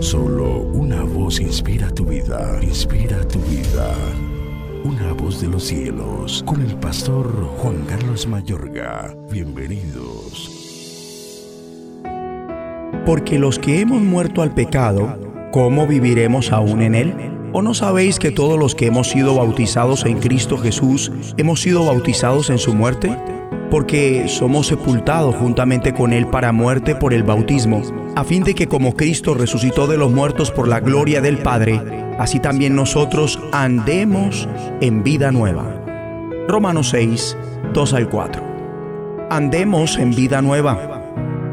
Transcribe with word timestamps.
Solo 0.00 0.60
una 0.60 1.02
voz 1.02 1.40
inspira 1.40 1.90
tu 1.90 2.04
vida, 2.04 2.58
inspira 2.62 3.26
tu 3.28 3.38
vida. 3.40 3.94
Una 4.84 5.12
voz 5.12 5.40
de 5.40 5.48
los 5.48 5.64
cielos, 5.64 6.42
con 6.46 6.60
el 6.60 6.76
pastor 6.76 7.26
Juan 7.58 7.84
Carlos 7.86 8.26
Mayorga. 8.26 9.14
Bienvenidos. 9.30 10.50
Porque 13.04 13.38
los 13.38 13.58
que 13.58 13.80
hemos 13.80 14.00
muerto 14.00 14.42
al 14.42 14.54
pecado, 14.54 15.18
¿cómo 15.52 15.86
viviremos 15.86 16.52
aún 16.52 16.82
en 16.82 16.94
él? 16.94 17.14
¿O 17.52 17.62
no 17.62 17.72
sabéis 17.72 18.18
que 18.18 18.30
todos 18.30 18.58
los 18.58 18.74
que 18.74 18.86
hemos 18.86 19.08
sido 19.08 19.36
bautizados 19.36 20.04
en 20.04 20.18
Cristo 20.18 20.58
Jesús 20.58 21.12
hemos 21.36 21.62
sido 21.62 21.86
bautizados 21.86 22.50
en 22.50 22.58
su 22.58 22.74
muerte? 22.74 23.16
Porque 23.70 24.28
somos 24.28 24.68
sepultados 24.68 25.34
juntamente 25.36 25.92
con 25.92 26.12
Él 26.12 26.26
para 26.28 26.52
muerte 26.52 26.94
por 26.94 27.12
el 27.12 27.22
bautismo, 27.22 27.82
a 28.14 28.24
fin 28.24 28.44
de 28.44 28.54
que 28.54 28.68
como 28.68 28.94
Cristo 28.94 29.34
resucitó 29.34 29.86
de 29.86 29.96
los 29.96 30.12
muertos 30.12 30.50
por 30.50 30.68
la 30.68 30.80
gloria 30.80 31.20
del 31.20 31.38
Padre, 31.38 31.80
así 32.18 32.38
también 32.38 32.76
nosotros 32.76 33.40
andemos 33.52 34.48
en 34.80 35.02
vida 35.02 35.32
nueva. 35.32 35.82
Romanos 36.48 36.90
6, 36.90 37.36
2 37.72 37.94
al 37.94 38.08
4. 38.08 38.42
Andemos 39.30 39.98
en 39.98 40.14
vida 40.14 40.40
nueva. 40.40 41.02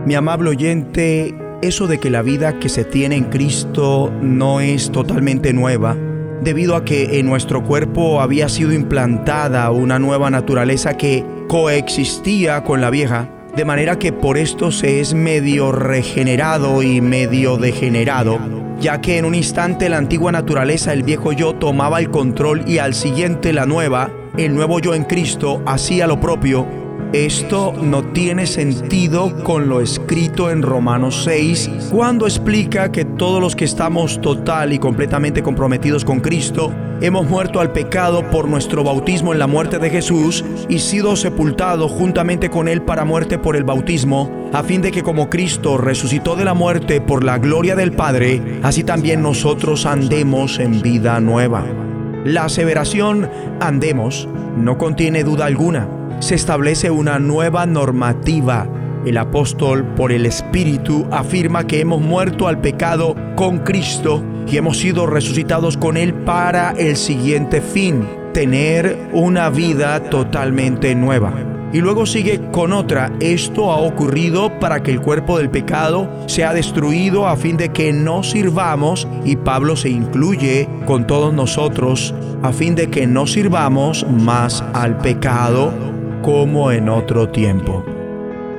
Mi 0.05 0.13
amable 0.13 0.51
oyente, 0.51 1.33
eso 1.63 1.87
de 1.87 1.99
que 1.99 2.11
la 2.11 2.21
vida 2.21 2.59
que 2.59 2.69
se 2.69 2.85
tiene 2.85 3.15
en 3.15 3.25
Cristo 3.25 4.11
no 4.21 4.59
es 4.59 4.91
totalmente 4.91 5.51
nueva, 5.53 5.97
debido 6.43 6.75
a 6.75 6.85
que 6.85 7.19
en 7.19 7.25
nuestro 7.25 7.63
cuerpo 7.63 8.21
había 8.21 8.49
sido 8.49 8.71
implantada 8.73 9.69
una 9.71 9.99
nueva 9.99 10.29
naturaleza 10.29 10.97
que 10.97 11.25
coexistía 11.47 12.63
con 12.63 12.81
la 12.81 12.89
vieja, 12.89 13.29
de 13.55 13.65
manera 13.65 13.99
que 13.99 14.11
por 14.11 14.37
esto 14.37 14.71
se 14.71 14.99
es 14.99 15.13
medio 15.13 15.71
regenerado 15.71 16.81
y 16.81 17.01
medio 17.01 17.57
degenerado, 17.57 18.39
ya 18.79 18.99
que 19.01 19.17
en 19.17 19.25
un 19.25 19.35
instante 19.35 19.89
la 19.89 19.97
antigua 19.97 20.31
naturaleza, 20.31 20.93
el 20.93 21.03
viejo 21.03 21.31
yo, 21.31 21.53
tomaba 21.53 21.99
el 21.99 22.09
control 22.09 22.63
y 22.67 22.79
al 22.79 22.93
siguiente 22.93 23.53
la 23.53 23.65
nueva, 23.65 24.09
el 24.37 24.55
nuevo 24.55 24.79
yo 24.79 24.93
en 24.93 25.03
Cristo, 25.03 25.61
hacía 25.65 26.07
lo 26.07 26.19
propio 26.19 26.82
esto 27.13 27.73
no 27.79 28.03
tiene 28.05 28.47
sentido 28.47 29.43
con 29.43 29.69
lo 29.69 29.81
escrito 29.81 30.49
en 30.49 30.63
Romanos 30.63 31.21
6, 31.25 31.89
cuando 31.91 32.25
explica 32.25 32.91
que 32.91 33.05
todos 33.05 33.39
los 33.39 33.55
que 33.55 33.65
estamos 33.65 34.19
total 34.19 34.73
y 34.73 34.79
completamente 34.79 35.43
comprometidos 35.43 36.03
con 36.05 36.21
Cristo, 36.21 36.73
hemos 37.01 37.29
muerto 37.29 37.59
al 37.59 37.71
pecado 37.71 38.27
por 38.31 38.47
nuestro 38.47 38.83
bautismo 38.83 39.31
en 39.31 39.37
la 39.37 39.45
muerte 39.45 39.77
de 39.77 39.91
Jesús 39.91 40.43
y 40.69 40.79
sido 40.79 41.15
sepultados 41.15 41.91
juntamente 41.91 42.49
con 42.49 42.67
Él 42.67 42.81
para 42.81 43.05
muerte 43.05 43.37
por 43.37 43.55
el 43.55 43.63
bautismo, 43.63 44.49
a 44.51 44.63
fin 44.63 44.81
de 44.81 44.91
que 44.91 45.03
como 45.03 45.29
Cristo 45.29 45.77
resucitó 45.77 46.35
de 46.35 46.45
la 46.45 46.55
muerte 46.55 46.99
por 46.99 47.23
la 47.23 47.37
gloria 47.37 47.75
del 47.75 47.91
Padre, 47.91 48.59
así 48.63 48.83
también 48.83 49.21
nosotros 49.21 49.85
andemos 49.85 50.57
en 50.57 50.81
vida 50.81 51.19
nueva. 51.19 51.92
La 52.25 52.45
aseveración 52.45 53.29
andemos 53.59 54.27
no 54.57 54.77
contiene 54.77 55.23
duda 55.23 55.45
alguna 55.45 55.87
se 56.23 56.35
establece 56.35 56.89
una 56.89 57.19
nueva 57.19 57.65
normativa. 57.65 58.65
El 59.05 59.17
apóstol, 59.17 59.83
por 59.95 60.13
el 60.13 60.25
Espíritu, 60.25 61.05
afirma 61.11 61.67
que 61.67 61.81
hemos 61.81 62.01
muerto 62.01 62.47
al 62.47 62.61
pecado 62.61 63.15
con 63.35 63.59
Cristo 63.59 64.23
y 64.47 64.55
hemos 64.55 64.77
sido 64.77 65.05
resucitados 65.05 65.75
con 65.75 65.97
Él 65.97 66.13
para 66.13 66.71
el 66.77 66.95
siguiente 66.95 67.59
fin, 67.59 68.07
tener 68.33 69.09
una 69.11 69.49
vida 69.49 70.09
totalmente 70.09 70.95
nueva. 70.95 71.52
Y 71.73 71.81
luego 71.81 72.05
sigue 72.05 72.39
con 72.51 72.71
otra, 72.71 73.11
esto 73.19 73.71
ha 73.71 73.77
ocurrido 73.77 74.59
para 74.59 74.83
que 74.83 74.91
el 74.91 75.01
cuerpo 75.01 75.39
del 75.39 75.49
pecado 75.49 76.07
sea 76.27 76.53
destruido 76.53 77.27
a 77.27 77.35
fin 77.35 77.57
de 77.57 77.69
que 77.69 77.91
no 77.91 78.21
sirvamos, 78.21 79.07
y 79.25 79.37
Pablo 79.37 79.75
se 79.75 79.89
incluye 79.89 80.69
con 80.85 81.07
todos 81.07 81.33
nosotros, 81.33 82.13
a 82.43 82.53
fin 82.53 82.75
de 82.75 82.91
que 82.91 83.07
no 83.07 83.25
sirvamos 83.25 84.05
más 84.07 84.63
al 84.73 84.99
pecado, 84.99 85.73
como 86.21 86.71
en 86.71 86.89
otro 86.89 87.29
tiempo. 87.29 87.83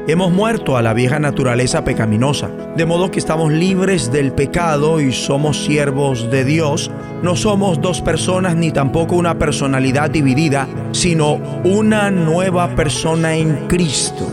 Hemos 0.06 0.32
muerto 0.32 0.76
a 0.76 0.82
la 0.82 0.92
vieja 0.92 1.18
naturaleza 1.18 1.82
pecaminosa, 1.82 2.50
de 2.76 2.84
modo 2.84 3.10
que 3.10 3.18
estamos 3.18 3.50
libres 3.50 4.12
del 4.12 4.32
pecado 4.32 5.00
y 5.00 5.14
somos 5.14 5.64
siervos 5.64 6.30
de 6.30 6.44
Dios. 6.44 6.90
No 7.22 7.36
somos 7.36 7.80
dos 7.80 8.02
personas 8.02 8.54
ni 8.54 8.70
tampoco 8.70 9.16
una 9.16 9.38
personalidad 9.38 10.10
dividida, 10.10 10.68
sino 10.92 11.40
una 11.64 12.10
nueva 12.10 12.76
persona 12.76 13.36
en 13.36 13.66
Cristo. 13.66 14.28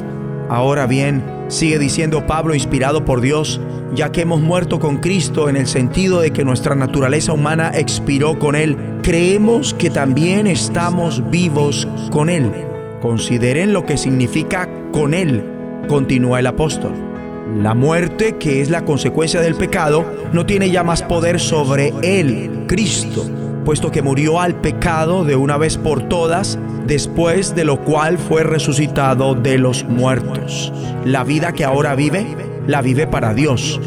Ahora 0.50 0.88
bien, 0.88 1.24
sigue 1.48 1.80
diciendo 1.80 2.28
Pablo 2.28 2.54
inspirado 2.54 3.06
por 3.06 3.22
Dios, 3.22 3.62
ya 3.96 4.12
que 4.12 4.24
hemos 4.24 4.42
muerto 4.42 4.78
con 4.78 4.98
Cristo 4.98 5.48
en 5.48 5.56
el 5.56 5.68
sentido 5.68 6.20
de 6.20 6.32
que 6.32 6.44
nuestra 6.44 6.76
naturaleza 6.76 7.32
humana 7.32 7.72
expiró 7.74 8.38
con 8.40 8.58
Él, 8.58 8.76
creemos 9.04 9.74
que 9.74 9.90
también 9.90 10.48
estamos 10.48 11.32
vivos 11.32 11.88
con 12.12 12.28
Él 12.28 12.52
Consideren 13.02 13.74
lo 13.74 13.84
que 13.84 13.98
significa 13.98 14.70
con 14.92 15.16
Él, 15.16 15.44
continúa 15.88 16.40
el 16.40 16.48
apóstol. 16.48 16.94
La 17.58 17.74
muerte, 17.74 18.38
que 18.38 18.62
es 18.62 18.70
la 18.70 18.86
consecuencia 18.86 19.42
del 19.42 19.56
pecado, 19.56 20.06
no 20.32 20.46
tiene 20.46 20.72
ya 20.72 20.84
más 20.84 21.04
poder 21.04 21.40
sobre 21.40 21.94
Él, 22.02 22.64
Cristo, 22.68 23.30
puesto 23.66 23.92
que 23.92 24.02
murió 24.02 24.40
al 24.40 24.56
pecado 24.56 25.26
de 25.26 25.36
una 25.36 25.58
vez 25.58 25.78
por 25.78 26.08
todas, 26.08 26.58
después 26.88 27.54
de 27.54 27.66
lo 27.66 27.82
cual 27.84 28.18
fue 28.18 28.44
resucitado 28.44 29.36
de 29.36 29.58
los 29.58 29.84
muertos. 29.84 30.72
La 31.04 31.24
vida 31.26 31.52
que 31.52 31.66
ahora 31.66 31.94
vive, 31.94 32.26
la 32.68 32.82
vive 32.82 33.06
para 33.06 33.34
Dios. 33.34 33.82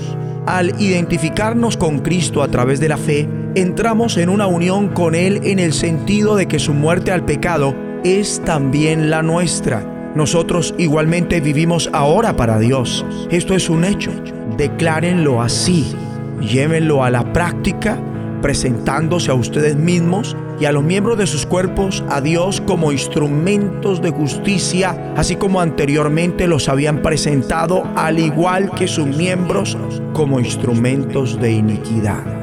Al 0.47 0.79
identificarnos 0.79 1.79
con 1.79 2.01
Cristo 2.01 2.43
a 2.43 2.49
través 2.49 2.81
de 2.81 2.91
la 2.91 2.99
fe, 2.99 3.27
entramos 3.55 4.19
en 4.19 4.29
una 4.29 4.47
unión 4.47 4.89
con 4.89 5.15
Él 5.15 5.41
en 5.45 5.59
el 5.59 5.73
sentido 5.73 6.37
de 6.37 6.47
que 6.47 6.59
su 6.59 6.75
muerte 6.75 7.13
al 7.13 7.25
pecado 7.25 7.75
es 8.05 8.43
también 8.45 9.09
la 9.09 9.23
nuestra. 9.23 9.94
Nosotros 10.15 10.75
igualmente 10.79 11.41
vivimos 11.41 11.91
ahora 11.93 12.37
para 12.37 12.59
Dios. 12.59 13.05
Esto 13.31 13.55
es 13.55 13.69
un 13.69 13.85
hecho. 13.85 14.13
Declárenlo 14.57 15.43
así. 15.43 15.93
Llévenlo 16.41 17.03
a 17.03 17.11
la 17.11 17.33
práctica, 17.33 17.99
presentándose 18.41 19.33
a 19.33 19.35
ustedes 19.35 19.75
mismos 19.75 20.37
y 20.61 20.67
a 20.67 20.73
los 20.73 20.85
miembros 20.85 21.19
de 21.19 21.27
sus 21.27 21.47
cuerpos 21.47 22.05
a 22.09 22.21
Dios 22.21 22.61
como 22.61 22.93
instrumentos 22.93 24.01
de 24.03 24.11
justicia, 24.11 25.13
así 25.17 25.35
como 25.35 25.61
anteriormente 25.61 26.47
los 26.47 26.69
habían 26.69 27.03
presentado, 27.03 27.83
al 27.97 28.21
igual 28.21 28.71
que 28.71 28.87
sus 28.87 29.07
miembros, 29.07 29.77
como 30.13 30.39
instrumentos 30.39 31.41
de 31.41 31.53
iniquidad. 31.53 32.34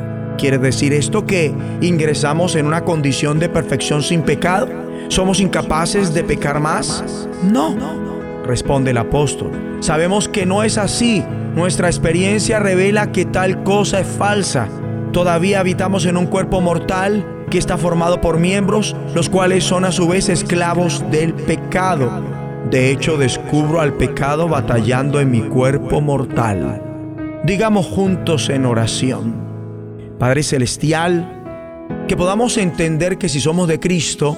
¿Quiere 0.41 0.57
decir 0.57 0.91
esto 0.91 1.27
que 1.27 1.53
ingresamos 1.81 2.55
en 2.55 2.65
una 2.65 2.83
condición 2.83 3.37
de 3.37 3.47
perfección 3.47 4.01
sin 4.01 4.23
pecado? 4.23 4.67
¿Somos 5.07 5.39
incapaces 5.39 6.15
de 6.15 6.23
pecar 6.23 6.59
más? 6.59 7.27
No, 7.43 7.75
responde 8.43 8.89
el 8.89 8.97
apóstol. 8.97 9.51
Sabemos 9.81 10.27
que 10.27 10.47
no 10.47 10.63
es 10.63 10.79
así. 10.79 11.23
Nuestra 11.55 11.89
experiencia 11.89 12.57
revela 12.57 13.11
que 13.11 13.25
tal 13.25 13.61
cosa 13.61 13.99
es 13.99 14.07
falsa. 14.07 14.67
Todavía 15.13 15.59
habitamos 15.59 16.07
en 16.07 16.17
un 16.17 16.25
cuerpo 16.25 16.59
mortal 16.59 17.23
que 17.51 17.59
está 17.59 17.77
formado 17.77 18.19
por 18.19 18.39
miembros, 18.39 18.95
los 19.13 19.29
cuales 19.29 19.63
son 19.63 19.85
a 19.85 19.91
su 19.91 20.07
vez 20.07 20.27
esclavos 20.27 21.05
del 21.11 21.35
pecado. 21.35 22.09
De 22.71 22.89
hecho, 22.89 23.15
descubro 23.15 23.79
al 23.79 23.93
pecado 23.93 24.47
batallando 24.47 25.19
en 25.19 25.29
mi 25.29 25.41
cuerpo 25.41 26.01
mortal. 26.01 26.81
Digamos 27.43 27.85
juntos 27.85 28.49
en 28.49 28.65
oración. 28.65 29.50
Padre 30.21 30.43
Celestial, 30.43 31.25
que 32.07 32.15
podamos 32.15 32.59
entender 32.59 33.17
que 33.17 33.27
si 33.27 33.39
somos 33.39 33.67
de 33.67 33.79
Cristo, 33.79 34.37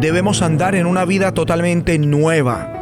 debemos 0.00 0.40
andar 0.40 0.74
en 0.74 0.86
una 0.86 1.04
vida 1.04 1.34
totalmente 1.34 1.98
nueva, 1.98 2.72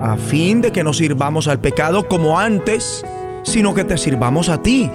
a 0.00 0.16
fin 0.16 0.62
de 0.62 0.72
que 0.72 0.82
no 0.82 0.94
sirvamos 0.94 1.46
al 1.46 1.60
pecado 1.60 2.08
como 2.08 2.38
antes, 2.38 3.04
sino 3.42 3.74
que 3.74 3.84
te 3.84 3.98
sirvamos 3.98 4.48
a 4.48 4.62
ti. 4.62 4.90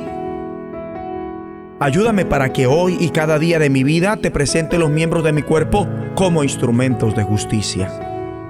Ayúdame 1.79 2.25
para 2.25 2.51
que 2.51 2.65
hoy 2.65 2.97
y 2.99 3.09
cada 3.09 3.37
día 3.37 3.59
de 3.59 3.69
mi 3.69 3.83
vida 3.83 4.17
te 4.17 4.31
presente 4.31 4.79
los 4.79 4.89
miembros 4.89 5.23
de 5.23 5.31
mi 5.31 5.43
cuerpo 5.43 5.87
como 6.15 6.43
instrumentos 6.43 7.15
de 7.15 7.21
justicia. 7.21 7.91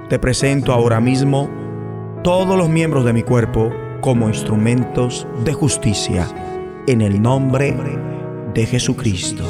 Te 0.08 0.18
presento 0.18 0.72
ahora 0.72 0.98
mismo 0.98 1.50
todos 2.24 2.56
los 2.56 2.70
miembros 2.70 3.04
de 3.04 3.12
mi 3.12 3.22
cuerpo 3.22 3.70
como 4.00 4.28
instrumentos 4.28 5.28
de 5.44 5.52
justicia, 5.52 6.26
en 6.86 7.00
el 7.00 7.20
nombre 7.20 7.74
de 8.54 8.66
Jesucristo. 8.66 9.44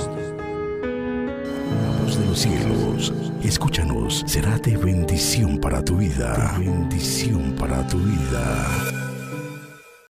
La 0.83 2.03
voz 2.03 2.19
de 2.19 2.27
los 2.27 2.39
cielos 2.39 3.13
Escúchanos, 3.43 4.25
será 4.27 4.59
de 4.59 4.77
bendición 4.77 5.59
para 5.59 5.81
tu 5.85 5.99
vida. 5.99 6.57
bendición 6.59 7.55
para 7.57 7.87
tu 7.87 7.99
vida. 7.99 9.06